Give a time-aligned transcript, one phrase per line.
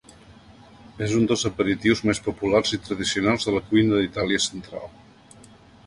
[1.07, 4.91] És un dels aperitius més populars i tradicionals de la cuina d’Itàlia central.